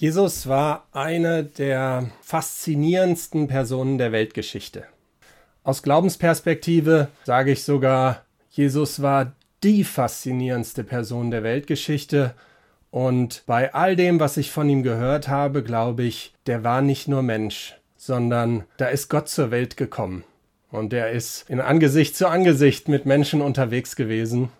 [0.00, 4.84] Jesus war eine der faszinierendsten Personen der Weltgeschichte.
[5.64, 9.32] Aus Glaubensperspektive sage ich sogar, Jesus war
[9.64, 12.34] die faszinierendste Person der Weltgeschichte.
[12.92, 17.08] Und bei all dem, was ich von ihm gehört habe, glaube ich, der war nicht
[17.08, 20.22] nur Mensch, sondern da ist Gott zur Welt gekommen.
[20.70, 24.50] Und er ist in Angesicht zu Angesicht mit Menschen unterwegs gewesen.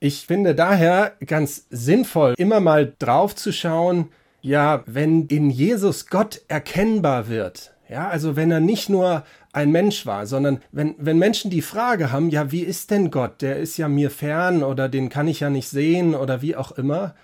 [0.00, 4.08] Ich finde daher ganz sinnvoll, immer mal drauf zu schauen,
[4.40, 10.04] ja, wenn in Jesus Gott erkennbar wird, ja, also wenn er nicht nur ein Mensch
[10.04, 13.40] war, sondern wenn, wenn Menschen die Frage haben, ja, wie ist denn Gott?
[13.40, 16.72] Der ist ja mir fern oder den kann ich ja nicht sehen oder wie auch
[16.72, 17.14] immer.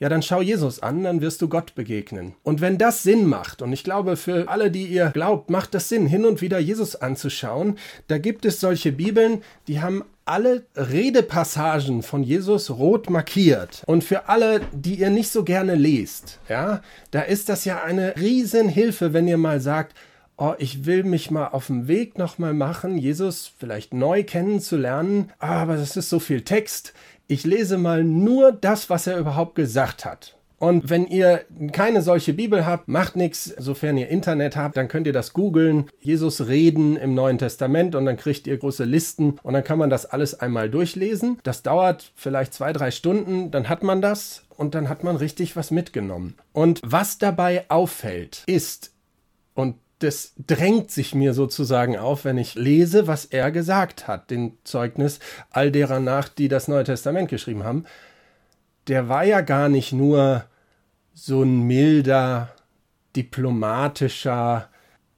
[0.00, 2.34] Ja, dann schau Jesus an, dann wirst du Gott begegnen.
[2.44, 5.88] Und wenn das Sinn macht, und ich glaube, für alle, die ihr glaubt, macht das
[5.88, 12.02] Sinn, hin und wieder Jesus anzuschauen, da gibt es solche Bibeln, die haben alle Redepassagen
[12.02, 13.82] von Jesus rot markiert.
[13.86, 18.16] Und für alle, die ihr nicht so gerne lest, ja, da ist das ja eine
[18.16, 19.96] Riesenhilfe, wenn ihr mal sagt,
[20.36, 25.76] oh, ich will mich mal auf dem Weg nochmal machen, Jesus vielleicht neu kennenzulernen, aber
[25.76, 26.94] das ist so viel Text.
[27.26, 30.37] Ich lese mal nur das, was er überhaupt gesagt hat.
[30.58, 35.06] Und wenn ihr keine solche Bibel habt, macht nichts, sofern ihr Internet habt, dann könnt
[35.06, 39.54] ihr das googeln, Jesus reden im Neuen Testament und dann kriegt ihr große Listen und
[39.54, 41.38] dann kann man das alles einmal durchlesen.
[41.44, 45.54] Das dauert vielleicht zwei, drei Stunden, dann hat man das und dann hat man richtig
[45.54, 46.34] was mitgenommen.
[46.52, 48.92] Und was dabei auffällt, ist,
[49.54, 54.56] und das drängt sich mir sozusagen auf, wenn ich lese, was er gesagt hat, den
[54.64, 55.18] Zeugnis
[55.50, 57.84] all derer nach, die das Neue Testament geschrieben haben,
[58.88, 60.44] der war ja gar nicht nur
[61.12, 62.54] so ein milder,
[63.14, 64.68] diplomatischer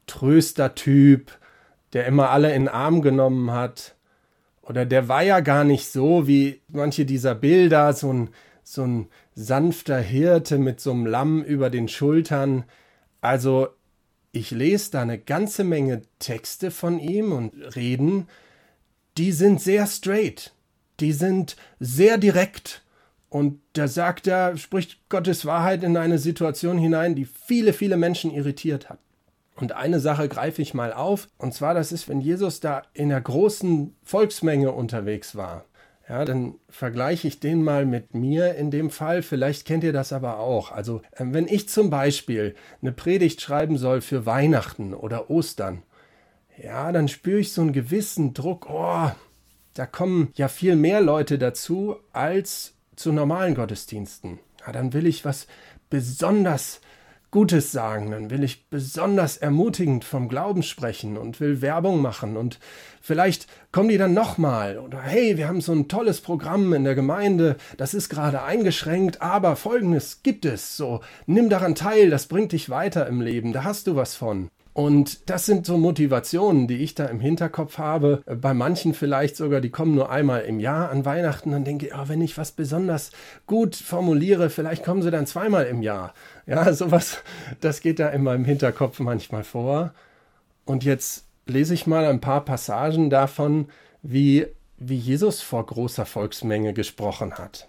[0.07, 1.31] Tröstertyp,
[1.93, 3.95] der immer alle in den Arm genommen hat.
[4.63, 8.31] Oder der war ja gar nicht so wie manche dieser Bilder, so ein,
[8.63, 12.65] so ein sanfter Hirte mit so einem Lamm über den Schultern.
[13.21, 13.69] Also
[14.33, 18.29] ich lese da eine ganze Menge Texte von ihm und Reden,
[19.19, 20.53] die sind sehr straight,
[21.01, 22.83] die sind sehr direkt
[23.31, 28.33] und da sagt er, spricht Gottes Wahrheit in eine Situation hinein, die viele, viele Menschen
[28.33, 28.99] irritiert hat.
[29.55, 33.13] Und eine Sache greife ich mal auf, und zwar das ist, wenn Jesus da in
[33.13, 35.65] einer großen Volksmenge unterwegs war.
[36.09, 39.23] Ja, dann vergleiche ich den mal mit mir in dem Fall.
[39.23, 40.73] Vielleicht kennt ihr das aber auch.
[40.73, 45.85] Also, äh, wenn ich zum Beispiel eine Predigt schreiben soll für Weihnachten oder Ostern,
[46.61, 48.69] ja, dann spüre ich so einen gewissen Druck.
[48.69, 49.09] Oh,
[49.75, 54.39] da kommen ja viel mehr Leute dazu als zu normalen Gottesdiensten.
[54.65, 55.47] Ja, dann will ich was
[55.89, 56.81] besonders
[57.31, 62.59] Gutes sagen, dann will ich besonders ermutigend vom Glauben sprechen und will Werbung machen und
[63.01, 66.97] vielleicht kommen die dann nochmal oder hey, wir haben so ein tolles Programm in der
[66.97, 72.51] Gemeinde, das ist gerade eingeschränkt, aber folgendes gibt es, so nimm daran teil, das bringt
[72.51, 74.51] dich weiter im Leben, da hast du was von.
[74.73, 78.23] Und das sind so Motivationen, die ich da im Hinterkopf habe.
[78.27, 81.51] Bei manchen vielleicht sogar, die kommen nur einmal im Jahr an Weihnachten.
[81.51, 83.11] Dann denke ich, oh, wenn ich was besonders
[83.47, 86.15] gut formuliere, vielleicht kommen sie dann zweimal im Jahr.
[86.47, 87.23] Ja, sowas,
[87.61, 89.93] das geht da in meinem Hinterkopf manchmal vor.
[90.65, 93.69] Und jetzt lese ich mal ein paar Passagen davon,
[94.03, 94.47] wie,
[94.79, 97.67] wie Jesus vor großer Volksmenge gesprochen hat.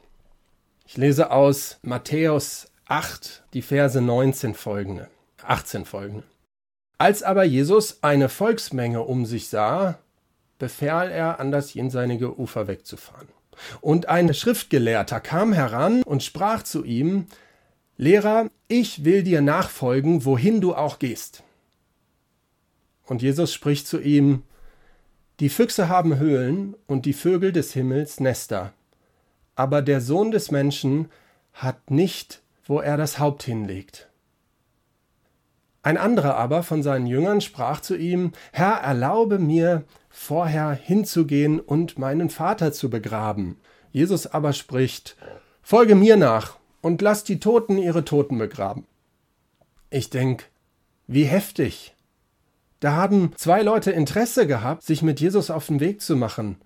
[0.85, 5.07] Ich lese aus Matthäus 8, die Verse 19 folgende,
[5.43, 6.23] 18 folgende.
[7.01, 9.97] Als aber Jesus eine Volksmenge um sich sah,
[10.59, 13.27] befahl er, an das jenseinige Ufer wegzufahren.
[13.81, 17.25] Und ein Schriftgelehrter kam heran und sprach zu ihm,
[17.97, 21.41] Lehrer, ich will dir nachfolgen, wohin du auch gehst.
[23.07, 24.43] Und Jesus spricht zu ihm,
[25.39, 28.73] Die Füchse haben Höhlen und die Vögel des Himmels Nester,
[29.55, 31.09] aber der Sohn des Menschen
[31.51, 34.10] hat nicht, wo er das Haupt hinlegt.
[35.83, 41.97] Ein anderer aber von seinen Jüngern sprach zu ihm, Herr, erlaube mir, vorher hinzugehen und
[41.97, 43.57] meinen Vater zu begraben.
[43.91, 45.15] Jesus aber spricht,
[45.61, 48.85] Folge mir nach und lass die Toten ihre Toten begraben.
[49.89, 50.49] Ich denk,
[51.07, 51.95] wie heftig.
[52.79, 56.57] Da haben zwei Leute Interesse gehabt, sich mit Jesus auf den Weg zu machen.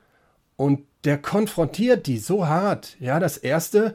[0.56, 2.95] Und der konfrontiert die so hart.
[3.00, 3.94] Ja, das erste,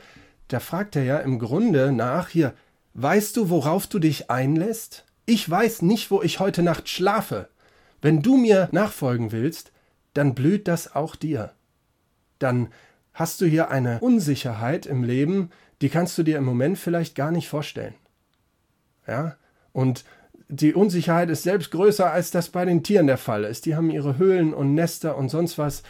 [0.49, 2.55] da fragt er ja im Grunde nach hier,
[2.95, 5.07] weißt du, worauf du dich einlässt?
[5.27, 7.49] Ich weiß nicht, wo ich heute Nacht schlafe.
[8.03, 9.73] Wenn du mir nachfolgen willst,
[10.15, 11.53] dann blüht das auch dir.
[12.39, 12.69] Dann
[13.13, 15.51] hast du hier eine Unsicherheit im Leben,
[15.83, 17.95] die kannst du dir im Moment vielleicht gar nicht vorstellen.
[19.07, 19.37] Ja?
[19.73, 20.05] Und
[20.49, 23.67] die Unsicherheit ist selbst größer, als das bei den Tieren der Fall ist.
[23.67, 25.83] Die haben ihre Höhlen und Nester und sonst was.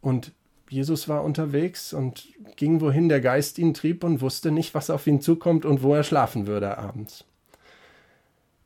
[0.00, 0.32] Und
[0.68, 5.06] Jesus war unterwegs und ging, wohin der Geist ihn trieb und wusste nicht, was auf
[5.06, 7.24] ihn zukommt und wo er schlafen würde abends.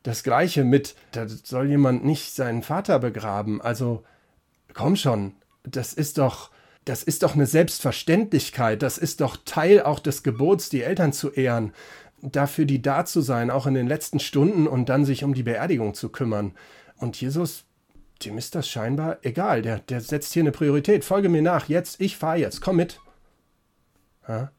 [0.03, 3.61] Das gleiche mit, da soll jemand nicht seinen Vater begraben.
[3.61, 4.03] Also,
[4.73, 5.33] komm schon,
[5.63, 6.51] das ist doch,
[6.85, 11.31] das ist doch eine Selbstverständlichkeit, das ist doch Teil auch des Gebots, die Eltern zu
[11.31, 11.73] ehren,
[12.21, 15.43] dafür die da zu sein, auch in den letzten Stunden und dann sich um die
[15.43, 16.53] Beerdigung zu kümmern.
[16.97, 17.65] Und Jesus
[18.25, 19.61] dem ist das scheinbar egal.
[19.61, 21.03] Der, der setzt hier eine Priorität.
[21.03, 22.99] Folge mir nach, jetzt, ich fahre jetzt, komm mit.
[24.27, 24.51] Ja.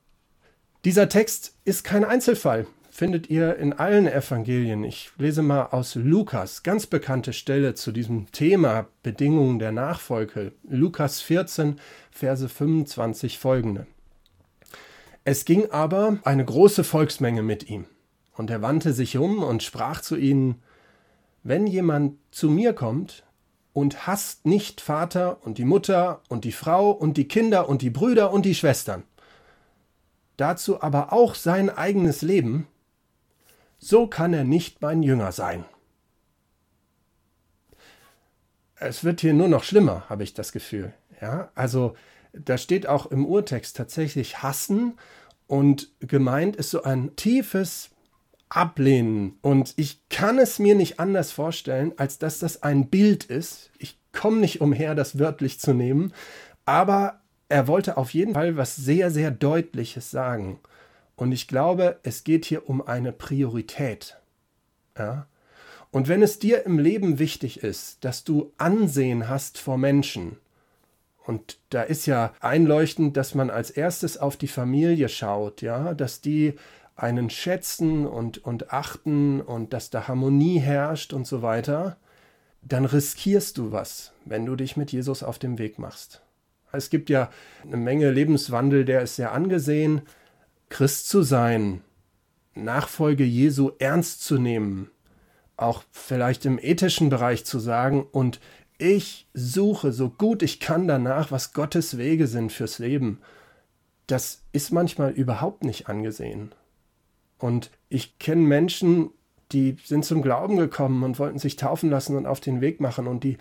[0.85, 2.67] Dieser Text ist kein Einzelfall.
[2.96, 4.85] Findet ihr in allen Evangelien.
[4.85, 10.52] Ich lese mal aus Lukas, ganz bekannte Stelle zu diesem Thema Bedingungen der Nachfolge.
[10.62, 11.81] Lukas 14,
[12.12, 13.88] Verse 25 folgende.
[15.25, 17.87] Es ging aber eine große Volksmenge mit ihm.
[18.32, 20.62] Und er wandte sich um und sprach zu ihnen,
[21.43, 23.25] Wenn jemand zu mir kommt
[23.73, 27.91] und hasst nicht Vater und die Mutter und die Frau und die Kinder und die
[27.91, 29.02] Brüder und die Schwestern,
[30.37, 32.69] dazu aber auch sein eigenes Leben,
[33.85, 35.65] so kann er nicht mein Jünger sein.
[38.77, 40.95] Es wird hier nur noch schlimmer, habe ich das Gefühl.
[41.21, 41.95] Ja, also
[42.33, 44.95] da steht auch im Urtext tatsächlich hassen
[45.47, 47.91] und gemeint ist so ein tiefes
[48.49, 49.39] ablehnen.
[49.43, 53.71] Und ich kann es mir nicht anders vorstellen, als dass das ein Bild ist.
[53.79, 56.15] Ich komme nicht umher, das wörtlich zu nehmen,
[56.65, 57.21] aber
[57.51, 60.59] er wollte auf jeden Fall was sehr, sehr Deutliches sagen.
[61.17, 64.17] Und ich glaube, es geht hier um eine Priorität.
[64.99, 65.27] Ja?
[65.91, 70.39] Und wenn es dir im Leben wichtig ist, dass du Ansehen hast vor Menschen,
[71.27, 76.21] und da ist ja einleuchtend, dass man als erstes auf die Familie schaut, ja, dass
[76.21, 76.55] die
[76.97, 81.97] einen schätzen und, und achten und dass da Harmonie herrscht und so weiter,
[82.63, 86.23] dann riskierst du was, wenn du dich mit Jesus auf den Weg machst.
[86.73, 87.31] Es gibt ja
[87.63, 90.03] eine Menge Lebenswandel, der ist sehr angesehen.
[90.69, 91.83] Christ zu sein,
[92.55, 94.91] Nachfolge Jesu ernst zu nehmen,
[95.57, 98.41] auch vielleicht im ethischen Bereich zu sagen, und
[98.79, 103.21] ich suche so gut ich kann danach, was Gottes Wege sind fürs Leben.
[104.07, 106.53] Das ist manchmal überhaupt nicht angesehen.
[107.39, 109.11] Und ich kenne Menschen,
[109.53, 113.07] die sind zum Glauben gekommen und wollten sich taufen lassen und auf den Weg machen.
[113.07, 113.39] Und die,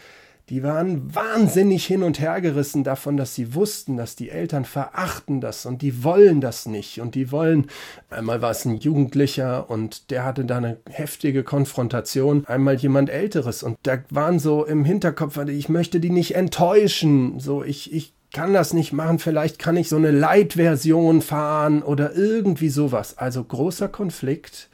[0.50, 5.40] die waren wahnsinnig hin und her gerissen davon, dass sie wussten, dass die Eltern verachten
[5.40, 7.00] das und die wollen das nicht.
[7.00, 7.68] Und die wollen,
[8.10, 13.63] einmal war es ein Jugendlicher und der hatte da eine heftige Konfrontation, einmal jemand Älteres.
[13.63, 17.39] Und da waren so im Hinterkopf, ich möchte die nicht enttäuschen.
[17.39, 22.16] So, ich, ich kann das nicht machen, vielleicht kann ich so eine Light-Version fahren oder
[22.16, 23.18] irgendwie sowas.
[23.18, 24.69] Also großer Konflikt,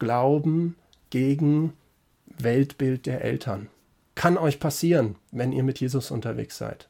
[0.00, 0.74] Glauben
[1.10, 1.74] gegen
[2.38, 3.68] Weltbild der Eltern.
[4.14, 6.88] Kann euch passieren, wenn ihr mit Jesus unterwegs seid.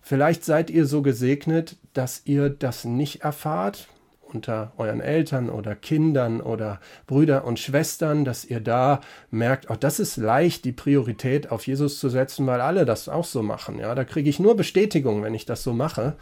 [0.00, 3.88] Vielleicht seid ihr so gesegnet, dass ihr das nicht erfahrt,
[4.34, 9.00] unter euren Eltern oder Kindern oder Brüder und Schwestern, dass ihr da
[9.30, 13.24] merkt, auch das ist leicht, die Priorität auf Jesus zu setzen, weil alle das auch
[13.24, 13.78] so machen.
[13.78, 16.16] Ja, da kriege ich nur Bestätigung, wenn ich das so mache.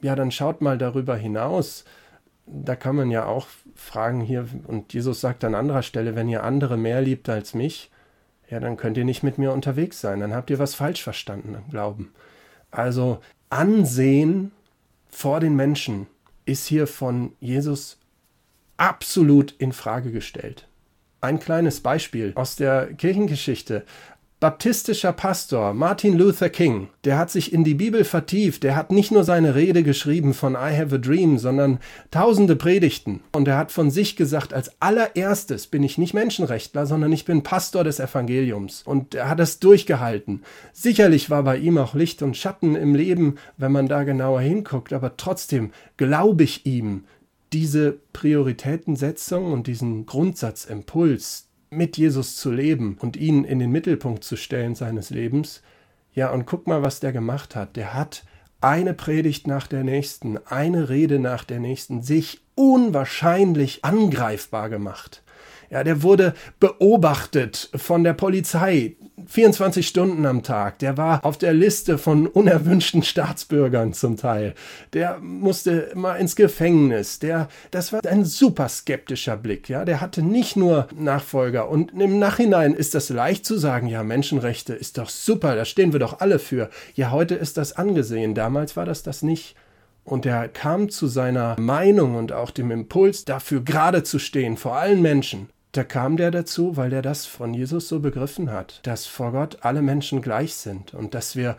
[0.00, 1.84] Ja, dann schaut mal darüber hinaus.
[2.46, 6.44] Da kann man ja auch fragen hier, und Jesus sagt an anderer Stelle, wenn ihr
[6.44, 7.90] andere mehr liebt als mich,
[8.50, 10.20] ja, dann könnt ihr nicht mit mir unterwegs sein.
[10.20, 12.12] Dann habt ihr was falsch verstanden im Glauben.
[12.70, 13.20] Also
[13.50, 14.50] Ansehen
[15.08, 16.06] vor den Menschen
[16.44, 17.98] ist hier von Jesus
[18.76, 20.66] absolut in Frage gestellt.
[21.20, 23.84] Ein kleines Beispiel aus der Kirchengeschichte.
[24.44, 29.10] Baptistischer Pastor Martin Luther King, der hat sich in die Bibel vertieft, der hat nicht
[29.10, 31.78] nur seine Rede geschrieben von I Have a Dream, sondern
[32.10, 33.22] tausende Predigten.
[33.32, 37.42] Und er hat von sich gesagt, als allererstes bin ich nicht Menschenrechtler, sondern ich bin
[37.42, 38.82] Pastor des Evangeliums.
[38.82, 40.42] Und er hat es durchgehalten.
[40.74, 44.92] Sicherlich war bei ihm auch Licht und Schatten im Leben, wenn man da genauer hinguckt,
[44.92, 47.04] aber trotzdem glaube ich ihm,
[47.54, 51.43] diese Prioritätensetzung und diesen Grundsatzimpuls,
[51.76, 55.62] mit Jesus zu leben und ihn in den Mittelpunkt zu stellen seines Lebens.
[56.12, 57.76] Ja, und guck mal, was der gemacht hat.
[57.76, 58.24] Der hat
[58.60, 65.22] eine Predigt nach der nächsten, eine Rede nach der nächsten, sich unwahrscheinlich angreifbar gemacht.
[65.70, 70.78] Ja, der wurde beobachtet von der Polizei 24 Stunden am Tag.
[70.78, 74.54] Der war auf der Liste von unerwünschten Staatsbürgern zum Teil.
[74.92, 77.18] Der musste mal ins Gefängnis.
[77.18, 79.68] Der, das war ein super skeptischer Blick.
[79.68, 81.68] Ja, der hatte nicht nur Nachfolger.
[81.68, 85.92] Und im Nachhinein ist das leicht zu sagen, ja, Menschenrechte ist doch super, da stehen
[85.92, 86.70] wir doch alle für.
[86.94, 88.34] Ja, heute ist das angesehen.
[88.34, 89.56] Damals war das das nicht.
[90.04, 94.76] Und er kam zu seiner Meinung und auch dem Impuls, dafür gerade zu stehen vor
[94.76, 99.06] allen Menschen Da kam der dazu, weil der das von Jesus so begriffen hat, dass
[99.06, 101.56] vor Gott alle Menschen gleich sind und dass wir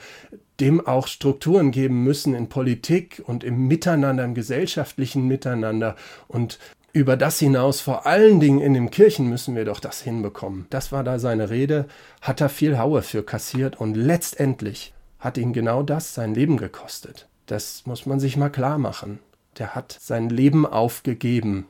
[0.62, 5.98] dem auch Strukturen geben müssen in Politik und im Miteinander, im gesellschaftlichen Miteinander
[6.30, 6.60] und
[6.94, 10.66] über das hinaus, vor allen Dingen in den Kirchen müssen wir doch das hinbekommen.
[10.70, 11.86] Das war da seine Rede,
[12.22, 17.28] hat er viel Haue für kassiert und letztendlich hat ihn genau das sein Leben gekostet.
[17.48, 19.20] Das muss man sich mal klar machen.
[19.60, 21.68] Der hat sein Leben aufgegeben.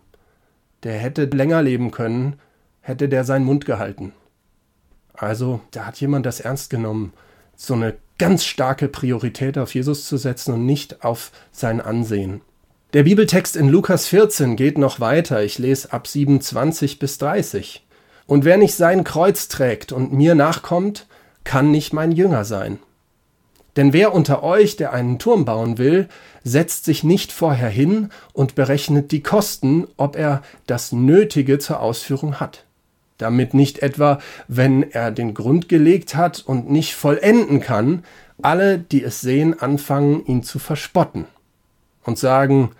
[0.84, 2.40] Der hätte länger leben können,
[2.82, 4.14] hätte der seinen Mund gehalten.
[5.14, 7.14] Also, da hat jemand das ernst genommen,
[7.56, 12.42] so eine ganz starke Priorität auf Jesus zu setzen und nicht auf sein Ansehen.
[12.94, 15.44] Der Bibeltext in Lukas 14 geht noch weiter.
[15.44, 17.86] Ich lese ab 27 bis 30.
[18.26, 21.08] Und wer nicht sein Kreuz trägt und mir nachkommt,
[21.44, 22.80] kann nicht mein Jünger sein.
[23.76, 26.08] Denn wer unter euch, der einen Turm bauen will,
[26.44, 32.40] setzt sich nicht vorher hin und berechnet die Kosten, ob er das Nötige zur Ausführung
[32.40, 32.64] hat.
[33.18, 38.04] Damit nicht etwa, wenn er den Grund gelegt hat und nicht vollenden kann,
[38.42, 41.26] alle, die es sehen, anfangen, ihn zu verspotten
[42.04, 42.72] und sagen,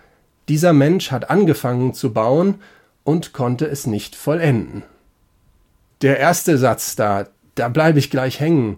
[0.48, 2.56] dieser Mensch hat angefangen zu bauen
[3.04, 4.82] und konnte es nicht vollenden.
[6.02, 8.76] Der erste Satz da, da bleibe ich gleich hängen.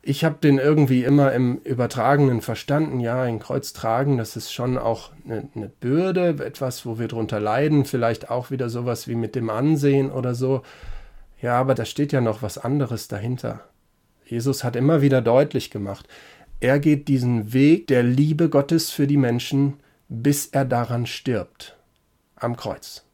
[0.00, 3.00] Ich habe den irgendwie immer im Übertragenen verstanden.
[3.00, 7.40] Ja, ein Kreuz tragen, das ist schon auch eine, eine Bürde, etwas, wo wir drunter
[7.40, 7.84] leiden.
[7.84, 10.62] Vielleicht auch wieder sowas wie mit dem Ansehen oder so.
[11.40, 13.64] Ja, aber da steht ja noch was anderes dahinter.
[14.24, 16.06] Jesus hat immer wieder deutlich gemacht,
[16.60, 19.78] er geht diesen Weg der Liebe Gottes für die Menschen
[20.08, 21.76] bis er daran stirbt,
[22.36, 23.04] am Kreuz.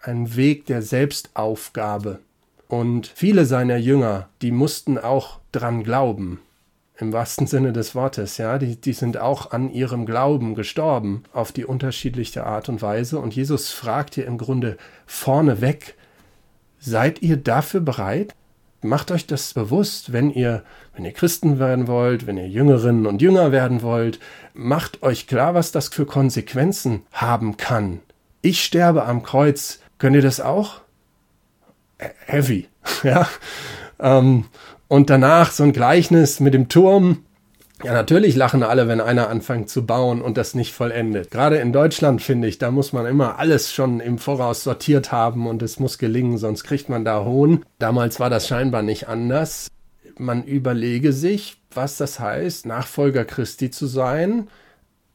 [0.00, 2.20] Ein Weg der Selbstaufgabe.
[2.68, 6.40] Und viele seiner Jünger, die mussten auch dran glauben,
[7.00, 11.52] im wahrsten Sinne des Wortes, ja, die, die sind auch an ihrem Glauben gestorben, auf
[11.52, 13.18] die unterschiedlichste Art und Weise.
[13.18, 14.76] Und Jesus fragt hier im Grunde
[15.06, 15.94] vorneweg,
[16.78, 18.34] seid ihr dafür bereit?
[18.82, 20.62] Macht euch das bewusst, wenn ihr,
[20.94, 24.18] wenn ihr Christen werden wollt, wenn ihr Jüngerinnen und Jünger werden wollt,
[24.54, 28.00] macht euch klar, was das für Konsequenzen haben kann.
[28.42, 29.80] Ich sterbe am Kreuz.
[29.98, 30.80] Könnt ihr das auch?
[32.26, 32.68] Heavy,
[33.02, 33.28] ja.
[34.00, 34.44] Ähm,
[34.88, 37.24] und danach so ein Gleichnis mit dem Turm.
[37.82, 41.30] Ja, natürlich lachen alle, wenn einer anfängt zu bauen und das nicht vollendet.
[41.30, 45.46] Gerade in Deutschland finde ich, da muss man immer alles schon im Voraus sortiert haben
[45.46, 47.64] und es muss gelingen, sonst kriegt man da Hohn.
[47.78, 49.68] Damals war das scheinbar nicht anders.
[50.18, 54.48] Man überlege sich, was das heißt, Nachfolger Christi zu sein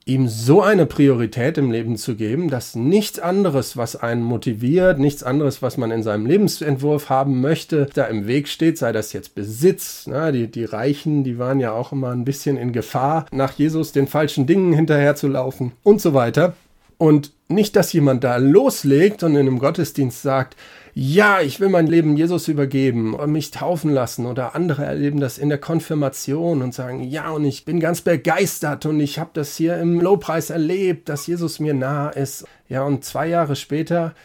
[0.07, 5.24] ihm so eine Priorität im Leben zu geben, dass nichts anderes, was einen motiviert, nichts
[5.24, 9.33] anderes, was man in seinem Lebensentwurf haben möchte, da im Weg steht, sei das jetzt
[9.33, 10.05] Besitz.
[10.05, 13.93] Na, die, die Reichen, die waren ja auch immer ein bisschen in Gefahr, nach Jesus
[13.93, 16.53] den falschen Dingen hinterherzulaufen und so weiter.
[16.97, 20.55] Und nicht, dass jemand da loslegt und in einem Gottesdienst sagt,
[20.93, 25.37] ja, ich will mein Leben Jesus übergeben und mich taufen lassen oder andere erleben das
[25.37, 29.57] in der Konfirmation und sagen, ja, und ich bin ganz begeistert und ich habe das
[29.57, 32.45] hier im Lowpreis erlebt, dass Jesus mir nah ist.
[32.69, 34.15] Ja, und zwei Jahre später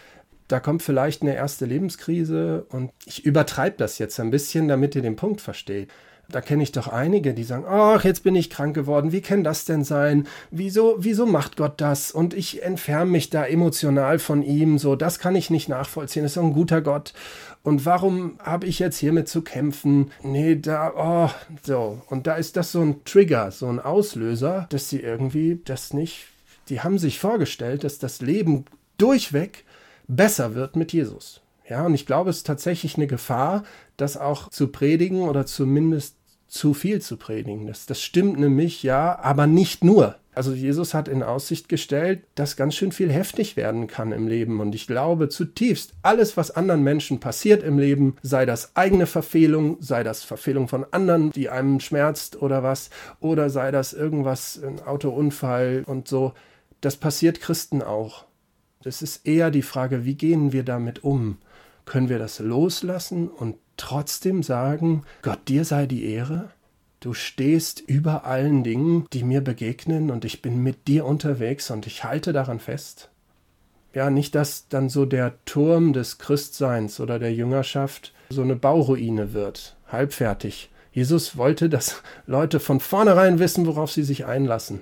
[0.51, 5.03] da kommt vielleicht eine erste Lebenskrise und ich übertreibe das jetzt ein bisschen, damit ihr
[5.03, 5.91] den Punkt versteht.
[6.31, 9.45] Da kenne ich doch einige, die sagen, ach, jetzt bin ich krank geworden, wie kann
[9.45, 10.27] das denn sein?
[10.51, 12.13] Wieso, wieso macht Gott das?
[12.13, 16.33] Und ich entferne mich da emotional von ihm, so, das kann ich nicht nachvollziehen, das
[16.33, 17.13] ist ein guter Gott.
[17.63, 20.11] Und warum habe ich jetzt hiermit zu kämpfen?
[20.23, 21.31] Nee, da, oh,
[21.63, 22.01] so.
[22.09, 26.27] Und da ist das so ein Trigger, so ein Auslöser, dass sie irgendwie das nicht,
[26.69, 28.65] die haben sich vorgestellt, dass das Leben
[28.97, 29.65] durchweg
[30.09, 31.43] besser wird mit Jesus.
[31.69, 33.63] Ja, und ich glaube, es ist tatsächlich eine Gefahr,
[33.97, 36.17] das auch zu predigen oder zumindest
[36.51, 37.67] zu viel zu predigen.
[37.67, 40.17] Das, das stimmt nämlich, ja, aber nicht nur.
[40.33, 44.61] Also Jesus hat in Aussicht gestellt, dass ganz schön viel heftig werden kann im Leben.
[44.61, 49.77] Und ich glaube zutiefst, alles, was anderen Menschen passiert im Leben, sei das eigene Verfehlung,
[49.81, 52.91] sei das Verfehlung von anderen, die einem schmerzt oder was,
[53.21, 56.33] oder sei das irgendwas, ein Autounfall und so,
[56.81, 58.25] das passiert Christen auch.
[58.83, 61.39] Das ist eher die Frage, wie gehen wir damit um?
[61.85, 66.51] Können wir das loslassen und trotzdem sagen, Gott, dir sei die Ehre?
[67.01, 71.87] Du stehst über allen Dingen, die mir begegnen, und ich bin mit dir unterwegs und
[71.87, 73.09] ich halte daran fest.
[73.95, 79.33] Ja, nicht, dass dann so der Turm des Christseins oder der Jüngerschaft so eine Bauruine
[79.33, 80.71] wird, halbfertig.
[80.93, 84.81] Jesus wollte, dass Leute von vornherein wissen, worauf sie sich einlassen.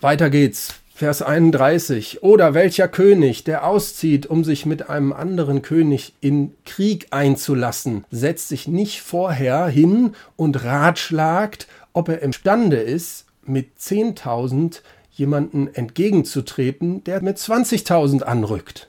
[0.00, 0.74] Weiter geht's.
[0.96, 2.22] Vers 31.
[2.22, 8.48] Oder welcher König, der auszieht, um sich mit einem anderen König in Krieg einzulassen, setzt
[8.48, 17.22] sich nicht vorher hin und ratschlagt, ob er imstande ist, mit 10.000 jemanden entgegenzutreten, der
[17.22, 18.88] mit 20.000 anrückt.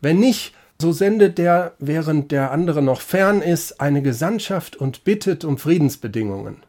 [0.00, 5.44] Wenn nicht, So sendet der, während der andere noch fern ist, eine Gesandtschaft und bittet
[5.44, 6.62] um Friedensbedingungen.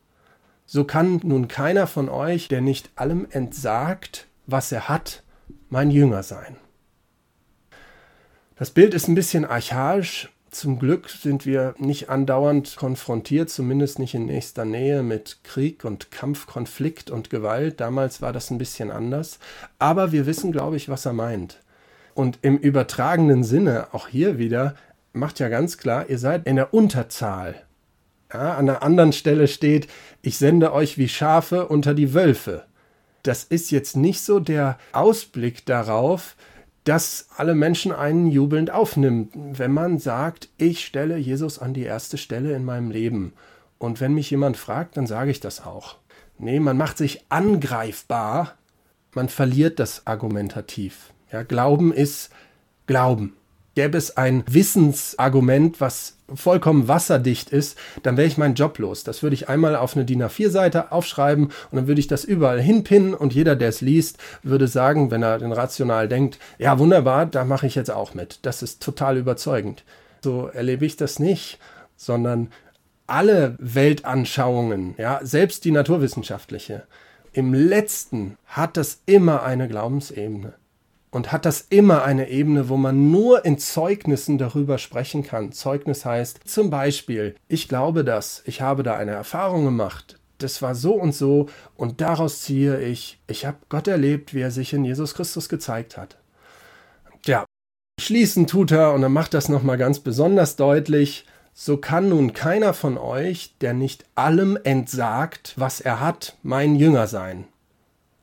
[0.66, 5.24] So kann nun keiner von euch, der nicht allem entsagt, was er hat,
[5.70, 6.58] mein Jünger sein.
[8.56, 10.30] Das Bild ist ein bisschen archaisch.
[10.52, 16.12] Zum Glück sind wir nicht andauernd konfrontiert, zumindest nicht in nächster Nähe mit Krieg und
[16.12, 17.80] Kampf, Konflikt und Gewalt.
[17.80, 19.40] Damals war das ein bisschen anders.
[19.80, 21.62] Aber wir wissen, glaube ich, was er meint.
[22.14, 24.76] Und im übertragenen Sinne, auch hier wieder,
[25.14, 27.56] macht ja ganz klar, ihr seid in der Unterzahl.
[28.34, 29.88] Ja, an einer anderen Stelle steht,
[30.22, 32.66] ich sende euch wie Schafe unter die Wölfe.
[33.24, 36.36] Das ist jetzt nicht so der Ausblick darauf,
[36.84, 42.18] dass alle Menschen einen jubelnd aufnimmt, wenn man sagt, ich stelle Jesus an die erste
[42.18, 43.34] Stelle in meinem Leben.
[43.78, 45.98] Und wenn mich jemand fragt, dann sage ich das auch.
[46.40, 48.56] Nee, man macht sich angreifbar,
[49.14, 51.14] man verliert das argumentativ.
[51.32, 52.32] Ja, Glauben ist
[52.88, 53.36] Glauben.
[53.76, 59.04] Gäbe es ein Wissensargument, was vollkommen wasserdicht ist, dann wäre ich meinen Job los.
[59.04, 62.62] Das würde ich einmal auf eine DIN A4-Seite aufschreiben und dann würde ich das überall
[62.62, 67.26] hinpinnen und jeder, der es liest, würde sagen, wenn er den rational denkt, ja wunderbar,
[67.26, 68.40] da mache ich jetzt auch mit.
[68.44, 69.84] Das ist total überzeugend.
[70.24, 71.60] So erlebe ich das nicht,
[71.96, 72.50] sondern
[73.08, 76.84] alle Weltanschauungen, ja, selbst die naturwissenschaftliche,
[77.34, 80.54] im letzten hat das immer eine Glaubensebene
[81.12, 85.52] und hat das immer eine Ebene, wo man nur in Zeugnissen darüber sprechen kann.
[85.52, 90.74] Zeugnis heißt zum Beispiel, ich glaube das, ich habe da eine Erfahrung gemacht, das war
[90.74, 94.86] so und so und daraus ziehe ich, ich habe Gott erlebt, wie er sich in
[94.86, 96.18] Jesus Christus gezeigt hat.
[97.26, 97.46] Ja,
[98.00, 101.26] schließen tut er und er macht das nochmal ganz besonders deutlich.
[101.54, 107.08] So kann nun keiner von euch, der nicht allem entsagt, was er hat, mein Jünger
[107.08, 107.46] sein.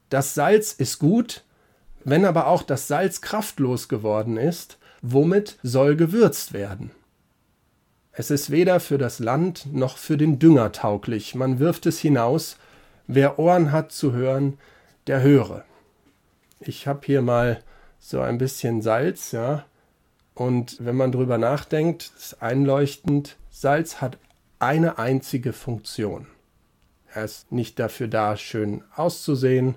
[0.09, 1.45] Das Salz ist gut,
[2.05, 6.91] wenn aber auch das Salz kraftlos geworden ist, womit soll gewürzt werden?
[8.13, 11.37] Es ist weder für das Land noch für den Dünger tauglich.
[11.37, 12.57] Man wirft es hinaus.
[13.07, 14.59] Wer Ohren hat zu hören,
[15.07, 15.65] der höre.
[16.61, 17.63] Ich habe hier mal
[18.01, 19.65] so ein bisschen Salz, ja.
[20.35, 24.19] Und wenn man drüber nachdenkt, ist einleuchtend, Salz hat
[24.59, 26.27] eine einzige Funktion.
[27.13, 29.77] Er ist nicht dafür da, schön auszusehen,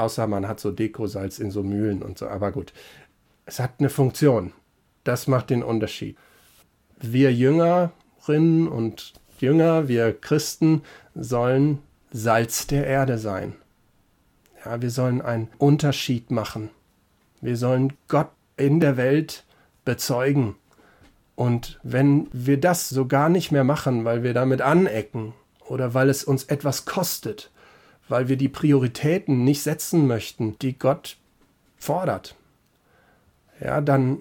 [0.00, 2.26] Außer man hat so Dekosalz in so Mühlen und so.
[2.26, 2.72] Aber gut,
[3.44, 4.54] es hat eine Funktion.
[5.04, 6.16] Das macht den Unterschied.
[6.98, 10.80] Wir Jüngerinnen und Jünger, wir Christen
[11.14, 11.80] sollen
[12.12, 13.52] Salz der Erde sein.
[14.64, 16.70] Ja, wir sollen einen Unterschied machen.
[17.42, 19.44] Wir sollen Gott in der Welt
[19.84, 20.56] bezeugen.
[21.34, 25.34] Und wenn wir das so gar nicht mehr machen, weil wir damit anecken
[25.68, 27.50] oder weil es uns etwas kostet,
[28.10, 31.16] weil wir die Prioritäten nicht setzen möchten, die Gott
[31.76, 32.34] fordert.
[33.62, 34.18] Ja, dann,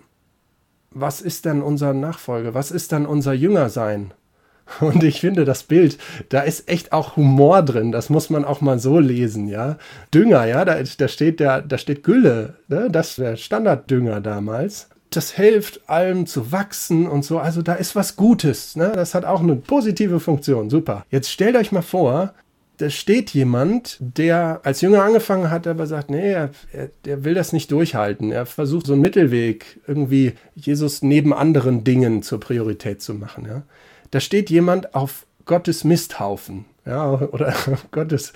[0.92, 2.54] was ist dann unser Nachfolger?
[2.54, 4.14] Was ist dann unser Jüngersein?
[4.80, 5.98] Und ich finde das Bild,
[6.30, 7.92] da ist echt auch Humor drin.
[7.92, 9.78] Das muss man auch mal so lesen, ja.
[10.14, 12.90] Dünger, ja, da, da steht der, da steht Gülle, ne?
[12.92, 14.90] Das ist der Standarddünger damals.
[15.10, 17.40] Das hilft allem zu wachsen und so.
[17.40, 18.92] Also da ist was Gutes, ne?
[18.94, 20.70] Das hat auch eine positive Funktion.
[20.70, 21.04] Super.
[21.10, 22.34] Jetzt stellt euch mal vor,
[22.80, 27.34] da steht jemand, der als Jünger angefangen hat, aber sagt, nee, er, er, der will
[27.34, 28.32] das nicht durchhalten.
[28.32, 33.46] Er versucht so einen Mittelweg, irgendwie Jesus neben anderen Dingen zur Priorität zu machen.
[33.46, 33.64] Ja.
[34.12, 37.54] Da steht jemand auf Gottes Misthaufen, ja, oder
[37.92, 38.32] Gottes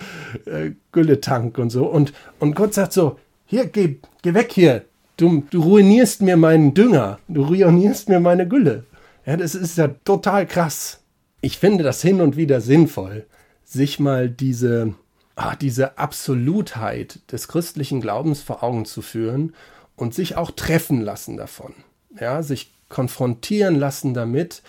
[0.45, 1.86] äh, Gülletank und so.
[1.86, 4.84] Und, und Gott sagt so, hier, geh, geh weg hier.
[5.15, 7.17] Du, du ruinierst mir meinen Dünger.
[7.29, 8.84] Du ruinierst mir meine Gülle.
[9.25, 10.99] Ja, das ist ja total krass.
[11.39, 13.25] Ich finde das hin und wieder sinnvoll
[13.74, 14.94] sich mal diese,
[15.36, 19.54] ah, diese Absolutheit des christlichen Glaubens vor Augen zu führen
[19.96, 21.74] und sich auch treffen lassen davon.
[22.20, 24.62] Ja, sich konfrontieren lassen damit,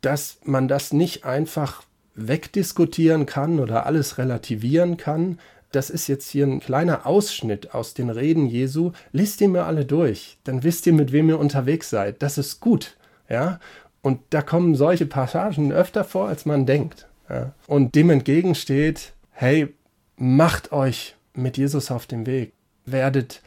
[0.00, 5.38] dass man das nicht einfach wegdiskutieren kann oder alles relativieren kann.
[5.70, 8.90] Das ist jetzt hier ein kleiner Ausschnitt aus den Reden Jesu.
[9.12, 12.22] Lest ihr mir alle durch, dann wisst ihr, mit wem ihr unterwegs seid.
[12.22, 12.96] Das ist gut.
[13.28, 13.60] Ja?
[14.02, 17.06] Und da kommen solche Passagen öfter vor, als man denkt.
[17.32, 17.54] Ja.
[17.66, 19.74] Und dem entgegensteht, hey,
[20.16, 22.52] macht euch mit Jesus auf den Weg,
[22.84, 23.40] werdet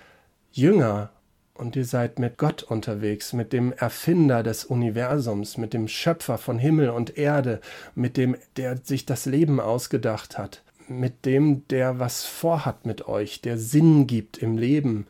[0.52, 1.12] Jünger
[1.54, 6.58] und ihr seid mit Gott unterwegs, mit dem Erfinder des Universums, mit dem Schöpfer von
[6.58, 7.62] Himmel und Erde,
[7.94, 13.42] mit dem, der sich das Leben ausgedacht hat, mit dem, der was vorhat mit euch,
[13.42, 15.08] der Sinn gibt im Leben,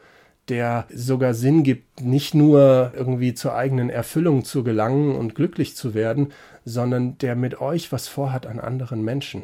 [0.49, 5.93] der sogar Sinn gibt, nicht nur irgendwie zur eigenen Erfüllung zu gelangen und glücklich zu
[5.93, 6.31] werden,
[6.63, 9.43] sondern der mit euch was vorhat an anderen Menschen.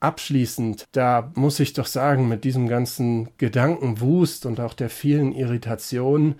[0.00, 6.36] abschließend, da muss ich doch sagen, mit diesem ganzen Gedankenwust und auch der vielen Irritationen,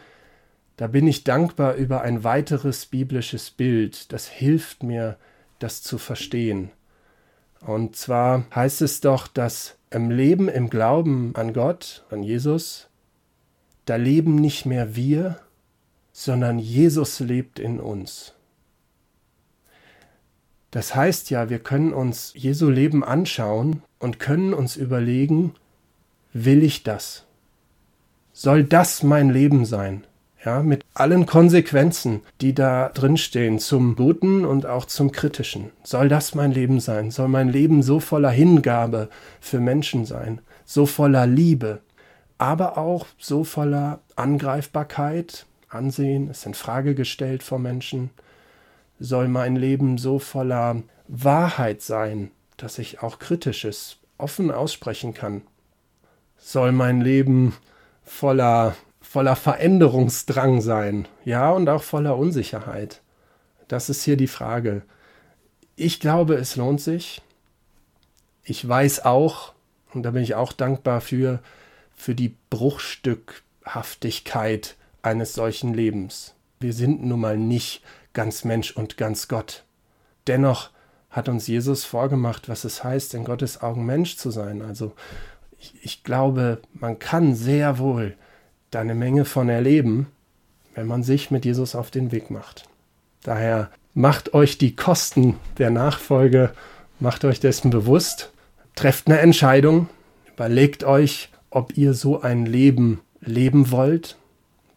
[0.77, 4.13] da bin ich dankbar über ein weiteres biblisches Bild.
[4.13, 5.17] Das hilft mir,
[5.59, 6.71] das zu verstehen.
[7.61, 12.89] Und zwar heißt es doch, dass im Leben, im Glauben an Gott, an Jesus,
[13.85, 15.41] da leben nicht mehr wir,
[16.13, 18.35] sondern Jesus lebt in uns.
[20.71, 25.55] Das heißt ja, wir können uns Jesu Leben anschauen und können uns überlegen,
[26.33, 27.25] will ich das?
[28.33, 30.05] Soll das mein Leben sein?
[30.45, 35.71] Ja, mit allen Konsequenzen, die da drinstehen, zum Guten und auch zum Kritischen.
[35.85, 37.11] Soll das mein Leben sein?
[37.11, 39.09] Soll mein Leben so voller Hingabe
[39.41, 40.41] für Menschen sein?
[40.65, 41.81] So voller Liebe?
[42.37, 48.11] Aber auch so voller Angreifbarkeit, Ansehen, ist in Frage gestellt vor Menschen?
[48.99, 55.43] Soll mein Leben so voller Wahrheit sein, dass ich auch Kritisches offen aussprechen kann?
[56.39, 57.55] Soll mein Leben
[58.03, 58.75] voller
[59.09, 63.01] voller Veränderungsdrang sein, ja, und auch voller Unsicherheit.
[63.67, 64.83] Das ist hier die Frage.
[65.77, 67.23] Ich glaube, es lohnt sich.
[68.45, 69.55] Ich weiß auch,
[69.95, 71.41] und da bin ich auch dankbar für,
[71.97, 76.35] für die Bruchstückhaftigkeit eines solchen Lebens.
[76.61, 77.81] Wir sind nun mal nicht
[78.13, 79.65] ganz Mensch und ganz Gott.
[80.27, 80.69] Dennoch
[81.09, 84.61] hat uns Jesus vorgemacht, was es heißt, in Gottes Augen Mensch zu sein.
[84.61, 84.93] Also
[85.59, 88.15] ich, ich glaube, man kann sehr wohl
[88.71, 90.09] da eine Menge von erleben,
[90.75, 92.69] wenn man sich mit Jesus auf den Weg macht.
[93.23, 96.53] Daher macht euch die Kosten der Nachfolge,
[97.01, 98.31] macht euch dessen bewusst,
[98.75, 99.89] trefft eine Entscheidung,
[100.35, 104.17] überlegt euch, ob ihr so ein Leben leben wollt,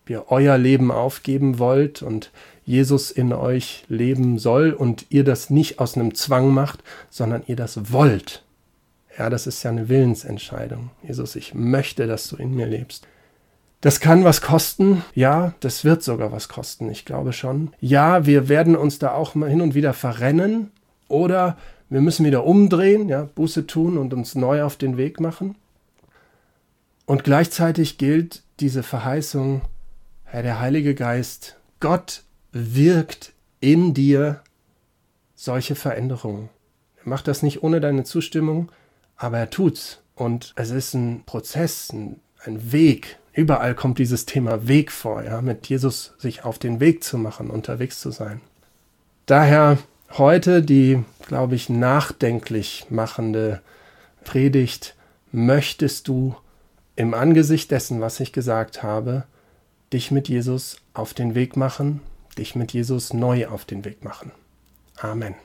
[0.02, 2.32] ob ihr euer Leben aufgeben wollt und
[2.66, 7.56] Jesus in euch leben soll und ihr das nicht aus einem Zwang macht, sondern ihr
[7.56, 8.44] das wollt.
[9.18, 10.90] Ja, das ist ja eine Willensentscheidung.
[11.04, 13.08] Jesus, ich möchte, dass du in mir lebst.
[13.82, 15.04] Das kann was kosten.
[15.16, 16.90] Ja, das wird sogar was kosten.
[16.90, 17.74] Ich glaube schon.
[17.80, 20.72] Ja, wir werden uns da auch mal hin und wieder verrennen.
[21.08, 21.58] Oder
[21.90, 25.56] wir müssen wieder umdrehen, ja, Buße tun und uns neu auf den Weg machen.
[27.06, 29.62] Und gleichzeitig gilt diese Verheißung,
[30.24, 34.42] Herr, der Heilige Geist, Gott wirkt in dir
[35.36, 36.50] solche Veränderungen.
[37.04, 38.72] Er macht das nicht ohne deine Zustimmung,
[39.18, 40.02] aber er tut's.
[40.16, 45.42] Und es ist ein Prozess, ein, ein Weg, Überall kommt dieses Thema Weg vor, ja,
[45.42, 48.42] mit Jesus sich auf den Weg zu machen, unterwegs zu sein.
[49.26, 49.78] Daher
[50.18, 53.62] heute die, glaube ich, nachdenklich machende
[54.26, 54.96] Predigt,
[55.32, 56.36] möchtest du
[56.96, 59.24] im Angesicht dessen, was ich gesagt habe,
[59.94, 62.02] dich mit Jesus auf den Weg machen,
[62.38, 64.32] dich mit Jesus neu auf den Weg machen.
[64.98, 65.36] Amen.